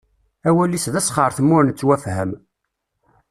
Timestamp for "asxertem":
0.99-1.49